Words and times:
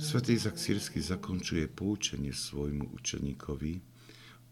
Svetý 0.00 0.40
Izak 0.40 0.56
Sírsky 0.56 1.04
zakončuje 1.04 1.68
poučenie 1.68 2.32
svojmu 2.32 2.88
učeníkovi 2.96 3.84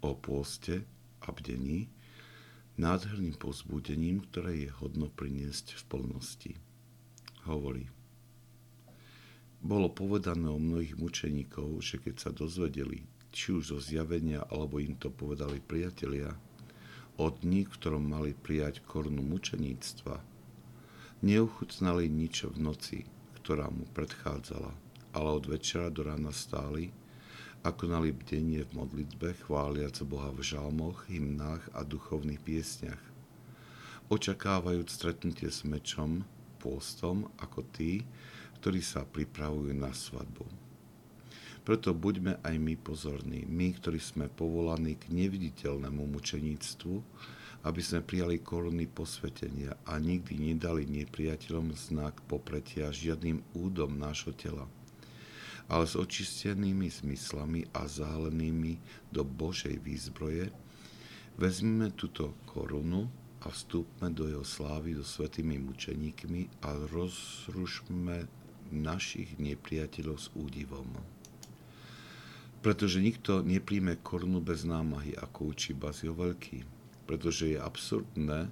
o 0.04 0.12
pôste 0.12 0.84
a 1.24 1.32
bdení 1.32 1.88
nádherným 2.76 3.32
pozbudením, 3.40 4.28
ktoré 4.28 4.68
je 4.68 4.70
hodno 4.76 5.08
priniesť 5.08 5.72
v 5.72 5.82
plnosti. 5.88 6.52
Hovorí, 7.48 7.88
bolo 9.64 9.88
povedané 9.88 10.52
o 10.52 10.60
mnohých 10.60 11.00
mučeníkov, 11.00 11.80
že 11.80 11.96
keď 11.96 12.28
sa 12.28 12.30
dozvedeli, 12.30 13.08
či 13.32 13.56
už 13.56 13.72
zo 13.72 13.78
zjavenia, 13.80 14.44
alebo 14.52 14.84
im 14.84 15.00
to 15.00 15.08
povedali 15.08 15.64
priatelia, 15.64 16.28
od 17.16 17.40
dní, 17.40 17.64
ktorom 17.64 18.04
mali 18.04 18.36
prijať 18.36 18.84
korunu 18.84 19.24
mučeníctva, 19.24 20.20
neuchutnali 21.24 22.04
nič 22.12 22.44
v 22.52 22.56
noci, 22.60 22.98
ktorá 23.40 23.72
mu 23.72 23.88
predchádzala, 23.96 24.87
ale 25.18 25.42
od 25.42 25.50
večera 25.50 25.90
do 25.90 26.06
rána 26.06 26.30
stáli 26.30 26.94
a 27.66 27.74
konali 27.74 28.14
bdenie 28.14 28.62
v 28.62 28.78
modlitbe, 28.78 29.34
chváliac 29.42 29.98
Boha 30.06 30.30
v 30.30 30.46
žalmoch, 30.46 31.10
hymnách 31.10 31.66
a 31.74 31.82
duchovných 31.82 32.38
piesniach. 32.38 33.02
Očakávajúc 34.06 34.88
stretnutie 34.88 35.50
s 35.50 35.66
mečom, 35.66 36.22
pôstom, 36.62 37.26
ako 37.42 37.66
tí, 37.74 38.06
ktorí 38.62 38.78
sa 38.78 39.02
pripravujú 39.02 39.74
na 39.74 39.90
svadbu. 39.90 40.46
Preto 41.66 41.92
buďme 41.92 42.40
aj 42.40 42.56
my 42.56 42.74
pozorní, 42.80 43.44
my, 43.44 43.76
ktorí 43.76 44.00
sme 44.00 44.30
povolaní 44.32 44.96
k 44.96 45.12
neviditeľnému 45.12 46.08
mučeníctvu, 46.14 46.94
aby 47.66 47.80
sme 47.82 48.06
prijali 48.06 48.40
koruny 48.40 48.86
posvetenia 48.86 49.76
a 49.84 49.98
nikdy 49.98 50.54
nedali 50.54 50.86
nepriateľom 50.88 51.74
znak 51.74 52.22
popretia 52.30 52.88
žiadnym 52.88 53.42
údom 53.52 53.98
nášho 53.98 54.32
tela 54.32 54.64
ale 55.68 55.84
s 55.84 55.94
očistenými 55.94 56.88
zmyslami 56.88 57.68
a 57.76 57.84
zálenými 57.84 58.80
do 59.12 59.20
Božej 59.22 59.76
výzbroje, 59.84 60.48
vezmeme 61.36 61.92
túto 61.92 62.32
korunu 62.48 63.06
a 63.44 63.52
vstúpme 63.52 64.10
do 64.10 64.26
jeho 64.26 64.42
slávy 64.42 64.96
so 64.98 65.06
svetými 65.06 65.60
mučeníkmi 65.62 66.64
a 66.64 66.74
rozrušme 66.90 68.26
našich 68.74 69.36
nepriateľov 69.38 70.16
s 70.18 70.28
údivom. 70.34 70.88
Pretože 72.58 72.98
nikto 72.98 73.46
nepríjme 73.46 74.02
korunu 74.02 74.42
bez 74.42 74.66
námahy, 74.66 75.14
ako 75.14 75.54
učí 75.54 75.78
Bazio 75.78 76.10
Veľký. 76.10 76.66
Pretože 77.06 77.54
je 77.54 77.58
absurdné, 77.62 78.50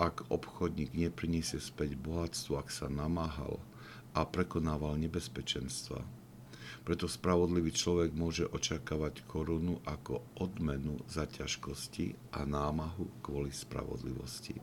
ak 0.00 0.24
obchodník 0.32 0.96
nepriniesie 0.96 1.60
späť 1.60 1.92
bohatstvo, 2.00 2.56
ak 2.56 2.72
sa 2.72 2.88
namáhal, 2.88 3.60
a 4.14 4.26
prekonával 4.26 4.98
nebezpečenstva. 4.98 6.02
Preto 6.80 7.06
spravodlivý 7.06 7.76
človek 7.76 8.16
môže 8.16 8.48
očakávať 8.48 9.22
korunu 9.28 9.84
ako 9.84 10.24
odmenu 10.40 10.96
za 11.06 11.28
ťažkosti 11.28 12.34
a 12.34 12.48
námahu 12.48 13.20
kvôli 13.20 13.52
spravodlivosti. 13.52 14.56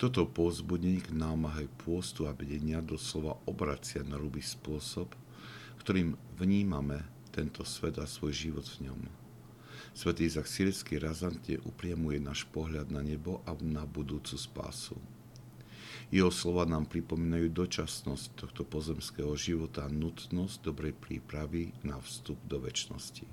Toto 0.00 0.24
povzbudenie 0.24 1.04
k 1.04 1.12
námahe 1.12 1.68
pôstu 1.84 2.24
a 2.24 2.32
bedenia 2.32 2.80
doslova 2.80 3.36
obracia 3.44 4.00
na 4.00 4.16
ruby 4.16 4.40
spôsob, 4.40 5.12
ktorým 5.84 6.16
vnímame 6.40 7.04
tento 7.32 7.64
svet 7.68 8.00
a 8.00 8.08
svoj 8.08 8.32
život 8.32 8.64
v 8.64 8.88
ňom. 8.88 9.00
Svetý 9.92 10.24
Izak 10.24 10.48
Sirický 10.48 10.96
razantne 10.96 11.60
upriamuje 11.68 12.16
náš 12.16 12.48
pohľad 12.48 12.88
na 12.88 13.04
nebo 13.04 13.44
a 13.44 13.52
na 13.60 13.84
budúcu 13.84 14.38
spásu. 14.38 14.96
Jeho 16.10 16.34
slova 16.34 16.66
nám 16.66 16.90
pripomínajú 16.90 17.54
dočasnosť 17.54 18.34
tohto 18.34 18.66
pozemského 18.66 19.30
života 19.38 19.86
a 19.86 19.94
nutnosť 19.94 20.58
dobrej 20.58 20.98
prípravy 20.98 21.70
na 21.86 22.02
vstup 22.02 22.34
do 22.50 22.58
väčšnosti. 22.58 23.30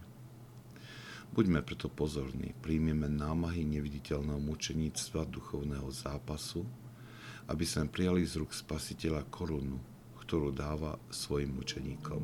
Buďme 1.33 1.65
preto 1.65 1.89
pozorní, 1.89 2.53
príjmeme 2.61 3.09
námahy 3.09 3.65
neviditeľného 3.65 4.37
mučeníctva 4.37 5.25
duchovného 5.25 5.89
zápasu, 5.89 6.69
aby 7.49 7.65
sme 7.65 7.89
prijali 7.89 8.21
z 8.29 8.45
rúk 8.45 8.53
spasiteľa 8.53 9.25
korunu, 9.25 9.81
ktorú 10.21 10.53
dáva 10.53 11.01
svojim 11.09 11.57
mučeníkom. 11.57 12.21